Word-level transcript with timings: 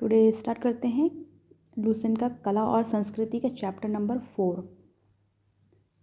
Today 0.00 0.32
start 0.32 0.58
करते 0.58 0.88
हैं 0.88 1.10
Lucent 1.78 2.18
का 2.18 2.28
कला 2.28 2.64
और 2.64 2.82
संस्कृति 2.82 3.40
का 3.40 3.48
चैप्टर 3.48 3.88
नंबर 3.88 4.18
फोर 4.18 4.58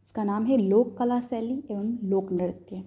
इसका 0.03 0.23
नाम 0.23 0.45
है 0.45 0.57
लोक 0.57 0.97
कला 0.97 1.19
शैली 1.21 1.63
एवं 1.71 1.97
लोक 2.03 2.31
नृत्य। 2.31 2.83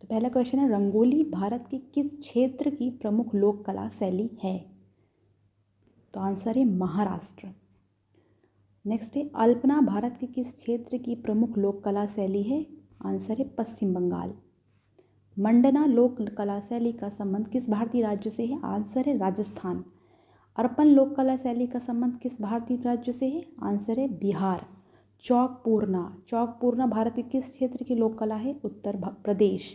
तो 0.00 0.06
पहला 0.06 0.28
क्वेश्चन 0.28 0.58
है, 0.58 0.68
रंगोली 0.70 1.24
भारत 1.24 1.64
के 1.70 1.78
किस 1.78 2.06
क्षेत्र 2.20 2.70
की 2.70 2.90
प्रमुख 2.90 3.34
लोक 3.34 3.64
कला 3.64 3.88
शैली 3.88 4.30
है? 4.44 4.70
तो 6.14 6.20
आंसर 6.20 6.58
है 6.58 6.64
महाराष्ट्र। 6.64 7.48
नेक्स्ट 8.86 9.16
है, 9.16 9.30
अल्पना 9.34 9.80
भारत 9.80 10.16
के 10.20 10.26
किस 10.26 10.46
क्षेत्र 10.46 10.96
की 10.96 11.14
प्रमुख 11.14 11.58
लोक 11.58 11.84
कला 11.84 12.06
शैली 12.06 12.42
है? 12.42 12.66
आंसर 13.04 13.38
है 13.38 13.48
पश्चिम 13.48 13.94
बंगाल। 13.94 14.34
मंडना 15.38 15.86
लोक 15.86 16.22
कला 16.22 16.60
शैली 16.60 16.92
का 16.92 17.08
संबंध 17.08 17.48
किस 17.48 17.70
भारतीय 17.70 18.02
राज्य 18.02 18.30
से 18.30 18.46
है? 18.46 18.60
आंसर 18.64 19.08
है 19.08 19.18
राजस्थान। 19.18 19.84
अर्पण 20.56 20.84
लोक 20.84 21.14
कला 21.14 21.36
शैली 21.36 21.66
का 21.66 21.78
संबंध 21.78 22.16
किस 22.16 22.40
भारतीय 22.42 22.76
राज्य 22.76 23.12
से 23.12 23.28
है? 23.28 23.46
आंसर 23.62 24.00
है 24.00 24.08
बिहार। 24.08 24.66
चौक 25.24 25.50
पूर्णा। 25.64 26.16
चौक 26.28 26.48
पूर्णा 26.60 26.86
भारत 26.86 27.12
के 27.16 27.22
किस 27.22 27.44
क्षेत्र 27.44 27.84
की 27.84 27.94
लोक 27.94 28.18
कला 28.18 28.34
है? 28.34 28.60
उत्तर 28.64 28.96
प्रदेश। 29.24 29.72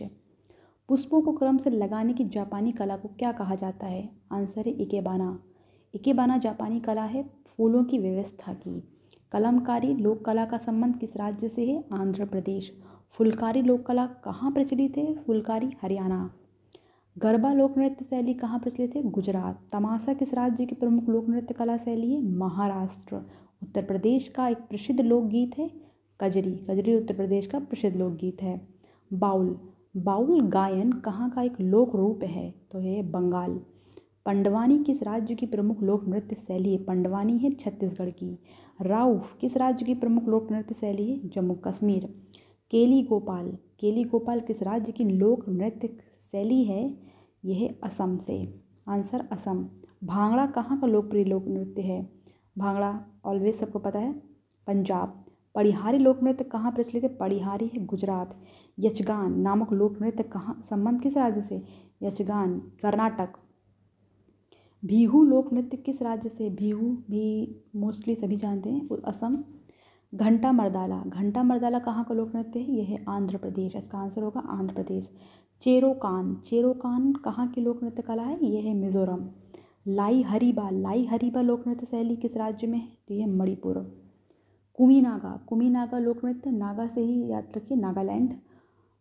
पुष्पों 0.88 1.22
को 1.22 1.32
क्रम 1.32 1.58
से 1.58 1.70
लगाने 1.70 2.12
की 2.12 2.24
जापानी 2.24 2.72
कला 2.72 2.96
को 2.96 3.08
क्या 3.08 3.32
कहा 3.32 3.54
जाता 3.54 3.86
है? 3.86 4.08
आंसर 4.32 4.66
है 4.66 4.72
इकेबाना। 4.72 5.38
इकेबाना 5.94 6.38
जापानी 6.38 6.80
कला 6.80 7.04
है 7.04 7.22
फूलों 7.46 7.84
की 7.84 7.98
व्यवस्था 7.98 8.54
की। 8.54 8.82
कलमकारी 9.32 9.94
लोक 9.94 10.24
कला 10.24 10.44
का 10.44 10.56
संबंध 10.56 10.96
किस 10.96 11.16
राज्य 11.16 11.48
से 11.48 11.66
है? 11.66 11.84
आंध्र 11.92 12.24
प्रदेश। 12.24 12.72
फुलकारी 13.10 13.62
लोक 13.62 13.86
कला 13.86 14.06
कहाँ 14.06 14.52
प्रचलित 14.52 14.96
है? 14.96 15.14
फुलकारी 15.14 15.70
हरियाणा। 15.82 16.30
गरबा 17.18 17.52
लोक 17.52 17.78
नृत्य 17.78 18.04
शैली 18.04 18.34
कहाँ 18.34 18.58
प्रचलित 18.58 18.96
है? 18.96 19.02
गुजरात। 19.02 19.60
तमाशा 19.72 20.14
किस 20.14 20.34
राज्य 20.34 20.66
की 20.66 20.74
प्रमुख 20.74 21.08
लोक 21.08 21.28
नृत्य 21.28 21.54
कला 21.54 21.76
शैली 21.76 22.12
है? 22.14 22.22
महाराष्ट्र। 22.22 23.16
उत्तर 23.62 23.82
प्रदेश 23.82 24.28
का 24.28 24.48
एक 24.48 24.56
प्रसिद्ध 24.56 25.00
लोकगीत 25.00 25.58
है 25.58 25.70
कजरी। 26.20 26.52
कजरी 26.52 26.96
उत्तर 26.96 27.14
प्रदेश 27.14 27.46
का 27.46 27.58
प्रसिद्ध 27.58 27.96
लोकगीत 27.96 28.42
है। 28.42 28.68
बाउल। 29.12 29.60
बाउल 29.96 30.40
गायन 30.40 30.92
कहाँ 30.92 31.30
का 31.30 31.42
एक 31.42 31.60
लोक 31.60 31.96
रूप 31.96 32.22
है? 32.22 32.54
तो 32.72 32.78
है 32.78 33.10
बंगाल। 33.10 33.60
पंडवानी 34.26 34.84
किस 34.84 35.02
राज्य 35.02 35.34
की 35.34 35.46
प्रमुख 35.46 35.82
लोक 35.82 36.08
नृत्य 36.08 36.36
शैली 36.36 36.72
है? 36.72 36.84
पंडवानी 36.84 37.38
है 37.38 37.50
छत्तीसगढ़ 37.50 38.10
की। 38.10 38.38
राउफ 38.82 39.38
किस 39.40 39.56
राज्य 39.56 39.84
की 39.84 39.94
प्रमुख 39.94 40.24
लोक 40.24 40.52
नृत्य 40.52 40.74
शैली 40.74 41.10
है? 41.10 41.28
जम्मू 41.28 41.54
कश्मीर। 41.54 42.04
केली 42.70 43.02
गोपाल। 43.02 43.56
केली 43.80 44.04
गोपाल 44.04 44.40
किस 44.40 44.62
राज्य 44.62 44.92
की 44.92 45.04
लोक 45.04 45.48
नृत्य 45.48 45.88
शैली 46.32 46.64
है? 46.64 47.05
यह 47.46 47.74
असम 47.82 48.16
से। 48.16 48.60
आंसर 48.88 49.28
असम। 49.32 49.68
भांगड़ा 50.04 50.46
कहाँ 50.46 50.80
का 50.80 50.86
लोकप्रिय 50.86 51.24
लोक 51.24 51.46
नृत्य 51.46 51.82
है? 51.82 52.08
भांगड़ा 52.58 53.04
ऑलवेज 53.24 53.60
सबको 53.60 53.78
पता 53.78 53.98
है? 53.98 54.12
पंजाब। 54.66 55.24
पड़िहारी 55.54 55.98
लोक 55.98 56.22
नृत्य 56.22 56.44
कहाँ 56.44 56.72
प्रचलित 56.72 57.02
है? 57.02 57.16
पड़िहारी 57.16 57.70
है 57.74 57.84
गुजरात। 57.86 58.36
यचगान 58.78 59.40
नामक 59.40 59.72
लोक 59.72 60.02
नृत्य 60.02 60.22
कहाँ 60.22 60.66
संबंध 60.70 61.00
किस 61.00 61.16
राज्य 61.16 61.42
से? 61.42 61.62
यचगान, 62.02 62.58
कर्नाटक। 62.58 63.32
बिहू 64.84 65.24
लोक 65.24 65.52
नृत्य 65.52 65.76
किस 65.76 66.02
राज्य 66.02 66.28
से? 66.28 66.50
बिहू 66.50 66.90
भी 67.10 67.56
मोस्टली 67.76 68.14
सभी 68.14 68.36
जानते 68.36 68.70
हैं। 68.70 68.88
असम? 69.02 69.44
घंटा 70.14 70.52
मर्दाला। 70.52 71.02
घंटा 71.06 71.42
मर्दाला 71.42 71.78
कहाँ 71.78 72.04
का 72.04 72.14
लोक 72.14 72.34
नृत्य 72.34 72.60
है? 72.60 72.72
यह 72.72 72.84
है 72.84 73.04
आंध्र 73.08 73.36
प्रदेश। 73.36 73.76
इसका 73.76 73.98
आंसर 73.98 74.22
होगा 74.22 74.40
आंध्र 74.40 74.74
प्रदेश। 74.74 75.08
चेरोकान। 75.62 76.34
चेरोकान 76.46 77.12
कहाँ 77.12 77.48
की 77.48 77.60
लोक 77.60 77.82
नृत्य 77.82 78.02
कला 78.02 78.22
है? 78.22 78.46
यह 78.46 78.64
है 78.64 78.74
मिजोरम। 78.74 79.24
लाई 79.88 80.22
हरीबा। 80.22 80.70
लाई 80.70 81.04
हरीबा 81.04 81.40
लोक 81.40 81.66
नृत्य 81.68 81.86
शैली 81.86 82.16
किस 82.16 82.36
राज्य 82.36 82.66
में 82.66 82.78
है? 82.78 82.88
तो 83.08 83.14
यह 83.14 83.26
मणिपुर 83.26 83.78
कुमी 84.78 85.00
नागा 85.00 85.40
कुमी 85.48 85.68
नागा 85.70 85.98
लोक 85.98 86.24
नृत्य 86.24 86.50
नागा 86.50 86.86
से 86.86 87.00
ही 87.00 87.26
याद 87.30 87.48
रखिए, 87.56 87.78
नागालैंड। 87.78 88.34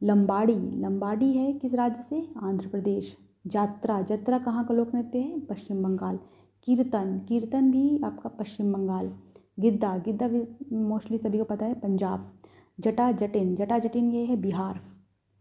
लंबाड़ी। 0.01 0.55
लंबाड़ी 0.81 1.31
है 1.33 1.53
किस 1.53 1.73
राज्य 1.73 2.05
से? 2.09 2.27
आंध्र 2.37 2.67
प्रदेश। 2.67 3.15
जात्रा। 3.47 3.99
यात्रा 4.11 4.37
कहाँ 4.39 4.65
का 4.65 4.73
लोक 4.73 4.95
नृत्य 4.95 5.19
है? 5.19 5.39
पश्चिम 5.39 5.83
बंगाल। 5.83 6.19
कीर्तन। 6.63 7.19
कीर्तन 7.27 7.71
भी 7.71 7.99
आपका 8.03 8.29
पश्चिम 8.29 8.73
बंगाल। 8.73 9.11
गिद्दा। 9.59 9.97
गिद्दा 9.97 10.27
भी 10.27 10.43
मोस्टली 10.75 11.17
सभी 11.17 11.37
को 11.37 11.43
पता 11.43 11.65
है, 11.65 11.73
पंजाब। 11.73 12.31
जटा 12.79 13.11
जटिन 13.11 13.55
जटा 13.55 13.79
जटिन 13.79 14.11
ये 14.11 14.25
है 14.25 14.35
बिहार। 14.35 14.94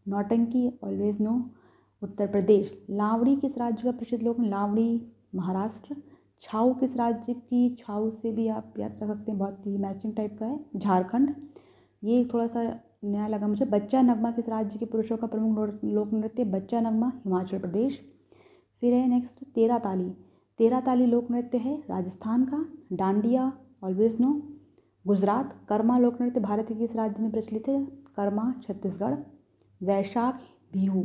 नौटंकी 0.08 0.68
ऑलवेज 0.84 1.20
नो 1.20 1.42
उत्तर 2.02 2.26
प्रदेश। 2.26 2.86
लावड़ी 2.90 3.36
किस 3.36 3.58
राज्य 3.58 3.82
का 3.82 3.90
प्रसिद्ध 3.90 4.24
लोक 4.24 4.40
लावड़ी, 4.40 5.02
महाराष्ट्र। 5.34 5.96
छाऊ 6.42 6.74
किस 6.74 6.96
राज्य 6.96 7.34
की, 7.34 7.74
छाऊ 7.74 8.10
से 8.10 8.32
भी 8.32 8.48
आप 8.48 8.74
याद 8.78 8.96
कर 9.00 9.06
सकते 9.06 9.30
हैं, 9.30 9.38
बहुत 9.38 9.66
ही 9.66 9.76
मैचिंग 9.78 10.14
टाइप 10.14 10.36
का 10.38 10.46
है। 10.46 10.64
झारखंड। 10.76 11.34
ये 12.04 12.24
थोड़ा 12.24 12.46
सा 12.46 12.62
नया 13.04 13.26
लगा 13.26 13.46
मुझे। 13.46 13.64
बच्चा 13.64 14.02
नगमा 14.02 14.30
किस 14.30 14.48
राज्य 14.48 14.78
के 14.78 14.84
पुरुषों 14.84 15.16
का 15.16 15.26
प्रमुख 15.26 15.80
लोक 15.84 16.12
नृत्य 16.12 16.44
बच्चा 16.44 16.80
नगमा, 16.80 17.12
हिमाचल 17.24 17.58
प्रदेश। 17.58 17.98
फिर 18.80 18.94
है 18.94 19.08
नेक्स्ट 19.08 19.44
तेरा 19.44 19.78
ताली 19.78 20.10
तेरा 20.58 20.80
ताली 20.80 21.06
लोक 21.06 21.30
नृत्य 21.30 21.58
है 21.58 21.76
राजस्थान 21.90 22.44
का। 22.44 22.64
डांडिया 22.92 23.52
ऑलवेज 23.84 24.20
नो 24.20 24.42
गुजरात, 25.06 25.54
कर्मा 25.68 25.98
लोक 25.98 26.20
नृत्य 26.20 26.40
भारत 26.40 26.68
के 26.68 26.74
किस 26.74 26.94
राज्य 26.96 27.22
में 27.22 27.30
प्रचलित 27.30 27.68
है? 27.68 27.84
कर्मा, 28.16 28.54
छत्तीसगढ़। 28.62 29.14
वैशाख 29.84 30.40
बिहू। 30.72 31.02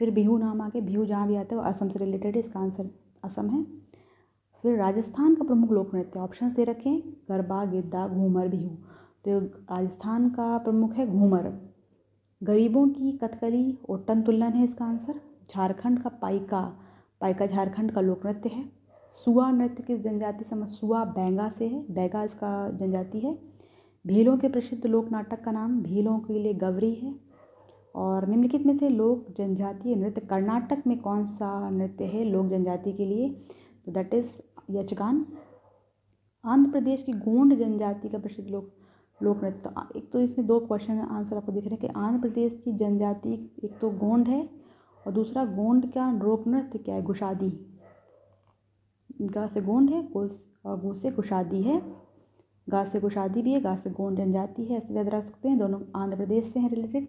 फिर 0.00 0.10
बिहू 0.10 0.38
नाम 0.38 0.60
आके 0.60 0.80
बिहू 0.80 1.04
जहाँ 1.04 1.28
भी 1.28 1.36
आता 1.36 1.54
है, 1.54 1.62
वो 1.62 1.68
असम 1.68 1.88
से 1.88 1.98
रिलेटेड 1.98 2.36
इसका 2.36 2.60
आंसर 2.60 2.90
असम 3.24 3.50
है। 3.50 3.62
फिर 4.64 4.78
राजस्थान 4.78 5.34
का 5.34 5.44
प्रमुख 5.44 5.70
लोक 5.70 5.94
नृत्य 5.94 6.20
ऑप्शन 6.20 6.48
दे 6.48 6.64
रखे 6.64 6.88
हैं, 6.88 7.02
गरबा, 7.28 7.64
गिद्दा, 7.64 8.06
घूमर, 8.08 8.48
बिहू। 8.48 8.70
तो 9.24 9.38
राजस्थान 9.38 10.28
का 10.30 10.58
प्रमुख 10.58 10.94
है 10.94 11.06
घूमर। 11.06 11.52
गरीबों 12.42 12.88
की 12.88 13.12
कथकली 13.12 13.78
ओटन 13.88 14.22
तुल्लन 14.22 14.52
है 14.52 14.64
इसका 14.64 14.84
आंसर 14.84 15.20
झारखंड 15.50 16.02
का 16.02 16.08
पाइका 16.22 16.60
पाइका 17.20 17.46
झारखंड 17.46 17.92
का 17.92 18.00
लोक 18.00 18.26
नृत्य 18.26 18.48
है। 18.48 18.64
सुआ 19.24 19.50
नृत्य 19.50 19.82
किस 19.82 20.00
जनजाति 20.00 20.44
से 20.44 20.66
सुआ 20.66 21.04
बैंगा 21.04 21.48
से 21.48 21.68
है, 21.68 21.84
बैगा 21.90 22.24
इसका 22.24 22.70
जनजाति 22.70 23.20
है। 23.20 23.38
भीलों 24.04 24.36
के 24.38 24.48
प्रसिद्ध 24.48 24.86
लोक 24.86 25.10
नाटक 25.10 25.44
का 25.44 25.50
नाम, 25.50 25.80
भीलों 25.82 26.18
के 26.18 26.38
लिए 26.38 26.54
गवरी 26.54 26.94
है। 26.94 27.14
और 27.94 28.26
निम्नलिखित 28.28 28.66
में 28.66 28.76
से 28.78 28.88
लोक 28.88 29.26
जनजातीय 29.38 29.94
नृत्य, 29.94 30.20
कर्नाटक 30.20 30.82
में 30.86 30.98
कौन 31.00 31.26
सा 31.26 31.70
नृत्य 31.70 32.04
है 32.04 32.24
लोक 32.24 32.46
जनजाति 32.46 32.92
के 32.92 33.04
लिए? 33.04 33.28
तो 33.86 33.92
दैट 33.92 34.14
इज़ 34.14 34.26
यचगान 34.70 35.26
आंध्र 36.44 36.70
प्रदेश 36.70 37.02
की 37.02 37.12
गोंड 37.12 37.54
जनजाति 37.58 38.08
का 38.08 38.18
प्रसिद्ध 38.18 38.48
लोक 38.50 38.72
लोक 39.20 39.42
नृत्य। 39.44 39.70
तो 39.70 39.98
एक 39.98 40.10
तो 40.12 40.20
इसमें 40.20 40.46
दो 40.46 40.58
क्वेश्चन 40.60 40.98
आंसर 41.00 41.36
आपको 41.36 41.52
दिख 41.52 41.64
रहे 41.64 41.70
हैं 41.70 41.80
कि 41.80 41.88
आंध्र 41.96 42.20
प्रदेश 42.20 42.60
की 42.64 42.72
जनजाति 42.72 43.32
एक 43.64 43.78
तो 43.80 43.90
गोंड 43.90 44.28
है 44.28 44.48
और 45.06 45.12
दूसरा 45.12 45.44
गोंड 45.46 45.90
का 45.92 46.10
लोक 46.12 46.46
नृत्य 46.46 46.78
क्या 46.78 46.94
है? 46.94 47.02
गुशादी 47.02 47.50
गा 49.22 49.46
से 49.46 49.60
गोंड 49.60 49.90
है 49.90 50.06
और 50.06 50.80
गो 50.80 50.92
से 50.94 51.10
गुशादी 51.10 51.62
है। 51.62 51.80
गा 52.66 52.84
से 52.84 53.00
गुशादी 53.00 53.42
भी 53.42 53.52
है, 53.52 53.60
गा 53.60 53.74
से 53.76 53.90
गोंड 53.90 54.16
जनजाति 54.16 54.64
है, 54.64 54.76
ऐसे 54.76 54.94
याद 54.94 55.08
रख 55.08 55.24
सकते 55.24 55.48
हैं। 55.48 55.58
दोनों 55.58 55.80
आंध्र 55.96 56.16
प्रदेश 56.16 56.52
से 56.52 56.60
हैं 56.60 56.70
रिलेटेड 56.70 57.08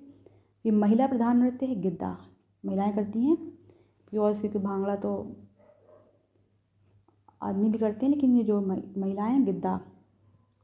फिर 0.66 0.74
महिला 0.74 1.06
प्रधान 1.08 1.38
नृत्य 1.38 1.66
है, 1.66 1.76
गिद्दा। 1.76 2.18
महिलाएँ 2.64 2.94
करती 2.94 3.26
हैं। 3.26 3.36
प्योर 4.12 4.34
क्योंकि 4.34 4.60
भांगड़ा 4.60 4.96
तो 4.96 5.12
आदमी 7.42 7.70
भी 7.70 7.78
करते 7.78 8.06
हैं, 8.06 8.14
लेकिन 8.14 8.36
ये 8.38 8.44
जो 8.44 8.60
महिलाएँ 8.62 9.44
गिद्दा। 9.46 9.80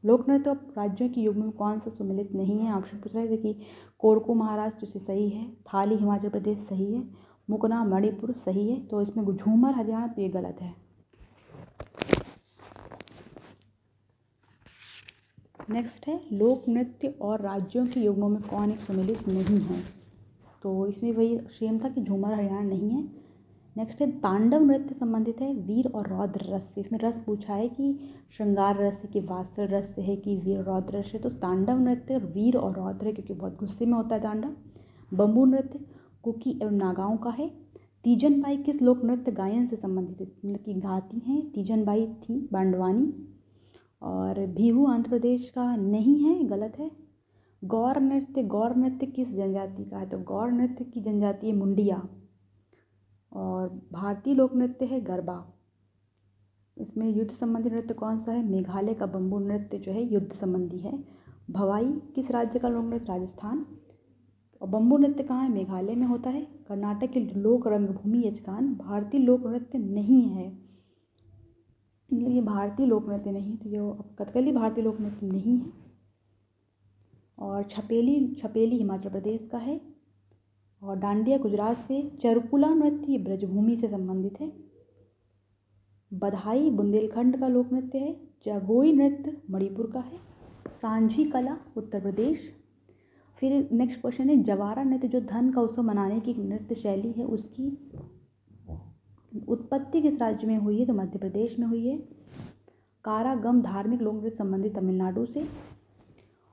लोक 0.04 0.28
नृत्य 0.30 0.44
तो 0.46 0.54
राज्यों 0.78 1.10
की 1.10 1.24
युग 1.24 1.36
में 1.36 1.52
कौन 1.52 1.80
सा 1.80 1.90
सुमिलित 1.90 2.32
नहीं 2.34 2.58
है? 2.60 2.74
ऑप्शन 2.74 2.98
पूछ 2.98 3.16
रहे 3.16 3.28
थे 3.28 3.38
कि 3.38 3.54
कोरको 4.00 4.34
महाराष्ट्र 4.34 4.86
से 4.86 5.00
सही 5.00 5.30
है, 5.30 5.46
थाली 5.52 5.96
हिमाचल 5.96 6.30
प्रदेश 6.30 6.58
सही 6.60 6.94
है, 6.94 7.04
मुकना 7.50 7.84
मणिपुर 7.86 8.32
सही 8.32 8.70
है 8.70 8.86
तो 8.88 9.02
इसमें 9.02 9.36
झूमर 9.36 9.76
हरियाणा 9.76 10.08
तो 10.08 10.22
ये 10.22 10.30
गलत 10.30 10.62
है। 10.62 10.74
नेक्स्ट 15.69 16.08
है, 16.08 16.19
लोक 16.34 16.63
नृत्य 16.69 17.08
और 17.22 17.41
राज्यों 17.41 17.85
के 17.87 17.99
युग्मों 17.99 18.29
में 18.29 18.41
कौन 18.41 18.72
एक 18.72 18.79
सम्मिलित 18.79 19.28
नहीं 19.28 19.59
है? 19.59 19.79
तो 20.63 20.87
इसमें 20.87 21.11
वही 21.11 21.37
सेम 21.49 21.78
था 21.79 21.90
कि 21.90 22.02
झूमर 22.02 22.34
हरियाणा 22.34 22.61
नहीं 22.61 22.90
है। 22.90 23.02
नेक्स्ट 23.75 24.02
है, 24.02 24.09
तांडव 24.11 24.63
नृत्य 24.63 24.96
संबंधित 24.96 25.41
है, 25.41 25.53
वीर 25.55 25.87
और 25.87 26.08
रौद्र 26.09 26.46
रस। 26.46 26.73
इसमें 26.78 26.99
रस 26.99 27.22
पूछा 27.25 27.53
है 27.53 27.67
कि 27.69 27.93
श्रृंगार 28.37 28.78
रस 28.78 28.99
है 29.03 29.09
कि 29.13 29.19
वात्सल 29.19 29.67
रस 29.67 29.96
है 29.99 30.16
कि 30.16 30.35
वीर 30.37 30.59
रौद्र 30.59 30.97
रस 30.97 31.11
है 31.13 31.19
तो 31.19 31.29
तांडव 31.29 31.79
नृत्य 31.79 32.17
वीर 32.17 32.58
और 32.58 32.75
रौद्र 32.75 33.05
है, 33.05 33.13
क्योंकि 33.13 33.34
बहुत 33.34 33.58
गुस्से 33.59 33.85
में 33.85 33.93
होता 33.93 34.16
है 34.16 34.22
तांडव। 34.22 34.55
बम्बू 35.11 35.46
नृत्य, 35.46 35.79
कुकी 36.23 36.59
एवं 36.61 36.72
नागाओं 36.72 37.17
का 37.17 37.29
है। 37.29 37.47
तीजन 38.03 38.41
बाई 38.41 38.58
किस 38.58 38.81
लोक 38.81 39.03
नृत्य 39.05 39.31
गायन 39.31 39.67
से 39.67 39.75
संबंधित 39.75 40.22
है? 40.22 40.28
मतलब 40.46 40.63
कि 40.66 40.73
गाती 40.73 41.22
हैं 41.28 41.41
तीजन 41.52 41.84
बाई 41.85 42.05
थी, 42.05 42.47
बांडवानी। 42.53 43.11
और 44.02 44.46
भीहू 44.46 44.86
आंध्र 44.86 45.09
प्रदेश 45.09 45.50
का 45.50 45.76
नहीं 45.76 46.20
है, 46.24 46.44
गलत 46.44 46.74
है? 46.80 46.92
गौर 47.64 48.00
नृत्य 48.00 48.44
गौर 48.44 48.76
नृत्य 48.76 49.06
किस 49.06 49.28
जनजाति 49.28 49.84
का 49.84 49.98
है? 49.98 50.09
तो 50.09 50.18
गौर 50.18 50.52
नृत्य 50.52 50.84
की 50.84 51.02
जनजाति 51.02 51.48
है 51.48 51.53
मुंडिया 51.53 52.08
और 53.34 53.82
भारतीय 53.94 54.34
लोक 54.34 54.56
नृत्य 54.56 54.86
है 54.86 55.02
गरबा। 55.02 55.53
इसमें 56.78 57.09
युद्ध 57.09 57.32
संबंधी 57.32 57.70
नृत्य 57.70 57.94
कौन 57.94 58.20
सा 58.20 58.32
है? 58.32 58.50
मेघालय 58.50 58.94
का 58.94 59.06
बम्बू 59.06 59.40
नृत्य 59.40 59.78
जो 59.78 59.92
है 59.92 60.14
युद्ध 60.14 60.34
संबंधी 60.34 60.78
है। 60.78 61.04
भवाई 61.52 61.86
किस 62.16 62.32
राज्य 62.32 62.59
का 62.59 62.70
लोक 62.70 62.86
नृत्य? 62.86 63.06
राजस्थान। 63.06 63.66
और 64.62 64.68
बम्बू 64.68 64.97
नृत्य 64.97 65.24
कहाँ 65.24 65.44
है? 65.44 65.54
मेघालय 65.54 65.96
में 65.96 66.08
होता 66.08 66.30
है। 66.30 66.42
कर्नाटक 66.42 67.12
की 67.12 67.20
लोक 67.20 67.68
रंगभूमि 67.68 68.24
यजकान 68.28 68.76
भारतीय 68.76 69.22
लोक 69.22 69.47
नृत्य 69.47 69.78
नहीं 69.78 70.22
है। 70.22 70.71
मतलब 72.11 72.31
ये 72.31 72.41
भारतीय 72.41 72.85
लोक 72.85 73.09
नृत्य 73.09 73.31
नहीं 73.31 73.55
तो 73.58 73.69
ये 73.69 73.79
कथकली 74.19 74.52
भारतीय 74.52 74.84
लोक 74.84 74.99
नृत्य 75.02 75.28
नहीं 75.28 75.58
है। 75.58 75.72
और 77.37 77.63
छपेली 77.63 78.35
छपेली 78.41 78.78
हिमाचल 78.78 79.09
प्रदेश 79.09 79.47
का 79.52 79.58
है 79.58 79.79
और 80.81 80.97
डांडिया 80.99 81.37
गुजरात 81.37 81.85
से 81.87 82.02
चरकुला 82.22 82.73
नृत्य 82.73 83.17
ब्रजभूमि 83.17 83.75
से 83.75 83.87
संबंधित 83.87 84.40
है। 84.41 84.52
बधाई 86.11 86.69
बुंदेलखंड 86.69 87.40
का 87.40 87.47
लोक 87.47 87.72
नृत्य 87.73 87.97
है, 87.97 88.13
जगोई 88.46 88.93
नृत्य 88.93 89.35
मणिपुर 89.52 89.91
का 89.91 89.99
है, 89.99 90.17
सांझी 90.72 91.23
कला 91.25 91.58
उत्तर 91.78 92.02
प्रदेश। 92.02 92.40
फिर 93.41 93.69
नेक्स्ट 93.72 94.02
क्वेश्चन 94.02 94.29
है, 94.29 94.41
जवारा 94.43 94.84
नृत्य, 94.84 95.08
जो 95.08 95.19
धन 95.22 95.52
का 95.52 95.61
उत्सव 95.61 95.81
मनाने 95.81 96.19
की 96.19 96.34
नृत्य 96.34 96.75
शैली 96.75 97.11
है, 97.11 97.25
उसकी 97.25 97.69
उत्पत्ति 99.32 100.02
किस 100.02 100.20
राज्य 100.22 100.48
में 100.48 100.58
हुई 100.58 100.80
है? 100.80 100.86
तो 100.86 100.94
मध्य 100.94 101.20
प्रदेश 101.20 101.60
में 101.60 101.68
हुई 101.68 101.88
है। 101.88 101.98
कारागम 103.06 103.62
धार्मिक 103.62 104.02
लोक 104.02 104.16
नृत्य 104.16 104.38
संबंधित 104.38 104.76
तमिलनाडु 104.76 105.26
से। 105.26 105.48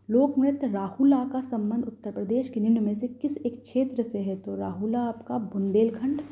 लोक 0.08 0.38
नृत्य 0.38 0.66
राहुला 0.66 1.24
का 1.24 1.40
संबंध 1.40 1.84
उत्तर 1.84 2.12
प्रदेश 2.12 2.48
के 2.48 2.60
निम्न 2.60 2.82
में 2.84 2.98
से 3.00 3.08
किस 3.08 3.36
एक 3.36 3.62
क्षेत्र 3.62 4.02
से 4.02 4.18
है? 4.18 4.36
तो 4.36 4.56
राहुला 4.56 5.00
आपका 5.00 5.38
बुंदेलखंड। 5.38 6.22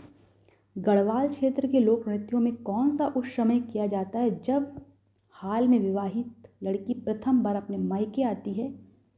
गढ़वाल 0.76 1.28
क्षेत्र 1.28 1.66
के 1.66 1.80
लोक 1.80 2.08
नृत्यों 2.08 2.40
में 2.40 2.54
कौन 2.56 2.96
सा 2.96 3.06
उस 3.06 3.34
समय 3.36 3.60
किया 3.62 3.86
जाता 3.86 4.18
है? 4.18 4.30
जब 4.44 4.80
हाल 5.34 5.68
में 5.68 5.78
विवाहित 5.78 6.48
लड़की 6.62 6.94
प्रथम 6.94 7.42
बार 7.42 7.56
अपने 7.56 7.76
मायके 7.78 8.22
आती 8.22 8.52
है 8.52 8.70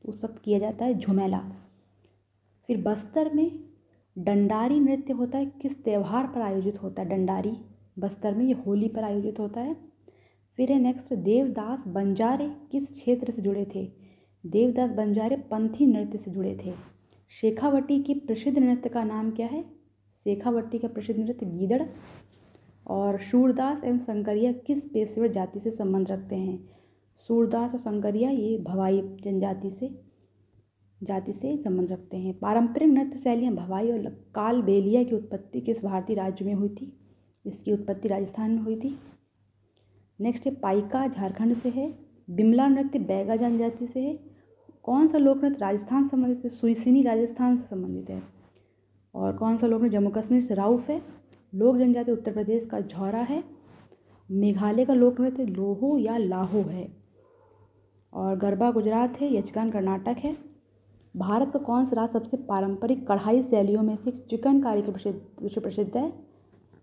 तो 0.04 0.08
उस 0.08 0.20
वक्त 0.24 0.42
किया 0.44 0.58
जाता 0.58 0.84
है 0.84 0.94
झुमेला। 0.94 1.38
फिर 2.68 2.82
बस्तर 2.82 3.32
में 3.34 3.67
डंडारी 4.18 4.80
नृत्य 4.80 5.12
होता 5.12 5.38
है, 5.38 5.46
किस 5.46 5.84
त्यौहार 5.84 6.26
पर 6.26 6.40
आयोजित 6.40 6.82
होता 6.82 7.02
है? 7.02 7.08
डंडारी 7.08 7.52
बस्तर 7.98 8.34
में 8.34 8.44
ये 8.44 8.52
होली 8.52 8.88
पर 8.88 9.04
आयोजित 9.04 9.38
होता 9.38 9.60
है। 9.60 9.76
फिर 10.56 10.72
है 10.72 10.78
नेक्स्ट 10.78 11.14
देवदास 11.14 11.88
बंजारे 11.88 12.56
किस 12.72 12.86
क्षेत्र 12.86 13.32
से 13.32 13.42
जुड़े 13.42 13.66
थे? 13.74 13.92
देवदास 14.46 14.90
बंजारे 14.90 15.36
पंथी 15.36 15.86
नृत्य 15.86 16.18
से 16.18 16.30
जुड़े 16.30 16.58
थे। 16.64 16.72
शेखावटी 17.40 18.02
की 18.02 18.14
प्रसिद्ध 18.14 18.58
नृत्य 18.58 18.88
का 18.88 19.04
नाम 19.04 19.30
क्या 19.30 19.46
है? 19.46 19.62
शेखावटी 20.24 20.78
का 20.78 20.88
प्रसिद्ध 20.88 21.20
नृत्य 21.20 21.46
गीदड़। 21.46 21.82
और 22.86 23.20
सूरदास 23.20 23.84
एवं 23.84 23.98
शंकरिया 23.98 24.52
किस 24.52 24.78
पेशेवर 24.78 25.28
जाति 25.28 25.60
से 25.60 25.70
संबंध 25.70 26.10
रखते 26.10 26.36
हैं? 26.36 26.68
सूरदास 27.18 27.72
और 27.72 27.78
शंकरिया 27.78 28.30
ये 28.30 28.58
भवाई 28.58 29.00
जनजाति 29.02 29.70
से। 29.70 30.07
जाति 31.02 31.32
से 31.32 31.56
संबंध 31.56 31.92
रखते 31.92 32.16
हैं। 32.16 32.38
पारंपरिक 32.38 32.88
नृत्य 32.88 33.18
शैलियाँ 33.18 33.54
भवाई 33.54 33.92
और 33.92 33.98
काल 34.34 34.62
बेलिया 34.62 35.04
की 35.04 35.16
उत्पत्ति 35.16 35.60
किस 35.60 35.84
भारतीय 35.84 36.16
राज्य 36.16 36.44
में 36.44 36.54
हुई 36.54 36.68
थी? 36.68 36.92
इसकी 37.46 37.72
उत्पत्ति 37.72 38.08
राजस्थान 38.08 38.50
में 38.50 38.58
हुई 38.58 38.76
थी। 38.76 38.98
नेक्स्ट 40.20 40.46
है, 40.46 40.54
पाइका 40.54 41.08
झारखंड 41.08 41.56
से 41.56 41.68
है। 41.68 41.98
बिमला 42.30 42.68
नृत्य 42.68 42.98
बैगा 42.98 43.36
जनजाति 43.36 43.86
से 43.86 44.00
है। 44.00 44.20
कौन 44.82 45.08
सा 45.08 45.18
लोक 45.18 45.44
नृत्य 45.44 45.58
राजस्थान 45.60 46.04
से 46.04 46.08
संबंधित 46.08 46.44
है? 46.44 46.50
सुइसिनी 46.50 47.02
राजस्थान 47.02 47.56
से 47.56 47.62
संबंधित 47.62 48.10
है। 48.10 48.22
और 49.14 49.36
कौन 49.36 49.58
सा 49.58 49.66
लोक 49.66 49.82
नृत्य 49.82 49.96
जम्मू 49.96 50.10
कश्मीर 50.10 50.42
से? 50.42 50.54
राउफ 50.54 50.90
है। 50.90 51.02
लोक 51.54 51.76
जनजाति 51.76 52.12
उत्तर 52.12 52.32
प्रदेश 52.32 52.66
का 52.66 52.80
झौरा 52.80 53.20
है। 53.20 53.44
मेघालय 54.30 54.84
का 54.84 54.94
लोक 54.94 55.20
नृत्य 55.20 55.44
लोहो 55.44 55.98
या 55.98 56.16
लाहो 56.16 56.62
है। 56.62 56.88
और 58.12 58.36
गरबा 58.36 58.70
गुजरात 58.70 59.20
है। 59.20 59.36
यजकान 59.36 59.70
कर्नाटक 59.70 60.16
है। 60.18 60.47
भारत 61.18 61.50
का 61.52 61.58
कौन 61.58 61.86
सा 61.86 61.96
राज्य 61.96 62.18
सबसे 62.18 62.36
पारंपरिक 62.36 63.06
कढ़ाई 63.08 63.42
शैलियों 63.42 63.82
में 63.82 63.96
से 63.96 64.10
चिकनकारी 64.10 64.82
के 64.82 64.92
प्रसिद्ध 64.92 65.42
विश्व 65.42 65.60
प्रसिद्ध 65.60 65.96
है? 65.96 66.12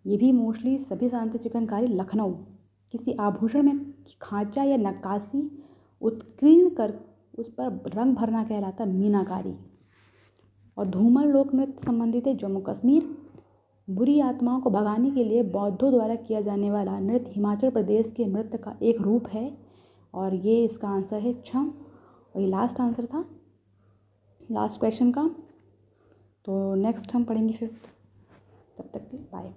ये 0.06 0.18
भी 0.18 0.32
मोस्टली 0.32 0.78
सभी 0.78 1.10
जानते 1.10 1.38
चिकनकारी 1.38 1.88
लखनऊ। 1.88 2.32
किसी 2.94 3.14
आभूषण 3.14 3.64
में 3.64 3.94
खांचा 4.22 4.64
या 4.64 4.78
नक्काशी 4.78 5.64
उत्कीर्ण 6.02 6.70
कर 6.70 6.94
उस 7.40 7.50
पर 7.50 7.92
रंग 7.96 8.16
भरना 8.16 8.44
कहलाता 8.44 8.86
मीनाकारी। 8.86 9.54
और 10.78 10.88
धूमर 10.88 11.26
लोक 11.26 11.54
नृत्य 11.54 11.86
संबंधित 11.86 12.28
है 12.28 12.36
जम्मू 12.38 12.60
कश्मीर। 12.60 13.16
बुरी 13.88 14.20
आत्माओं 14.20 14.62
को 14.62 14.70
भगाने 14.70 15.12
के 15.12 15.24
लिए 15.24 15.44
बौद्धों 15.44 15.92
द्वारा 15.92 16.16
किया 16.16 16.42
जाने 16.42 16.72
वाला 16.72 17.00
नृत्य 17.00 17.32
हिमाचल 17.36 17.70
प्रदेश 17.70 18.14
के 18.18 18.26
नृत्य 18.26 18.58
का 18.58 18.78
एक 18.82 19.02
रूप 19.02 19.28
है। 19.28 19.58
और 20.14 20.36
ये 20.36 20.64
इसका 20.66 20.88
आंसर 20.88 21.20
है 21.20 21.34
छम। 21.42 21.74
और 22.36 22.42
ये 22.42 22.48
लास्ट 22.48 22.80
आंसर 22.82 23.06
था। 23.06 23.26
लास्ट 24.52 24.80
क्वेश्चन 24.80 25.12
का। 25.12 25.28
तो 26.46 26.76
नेक्स्ट 26.76 27.14
हम 27.14 27.24
पढ़ेंगे 27.24 27.54
फिफ्थ 27.54 27.88
तब 28.78 28.90
तक 28.94 29.08
के 29.12 29.18
बाय 29.18 29.54